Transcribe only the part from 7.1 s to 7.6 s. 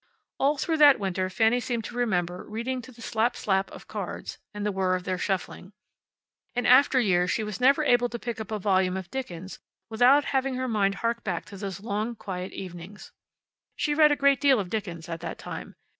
she